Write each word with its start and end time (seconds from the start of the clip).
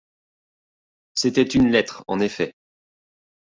C’était 1.13 1.43
une 1.43 1.69
lettre 1.69 2.03
en 2.07 2.19
effet. 2.19 2.55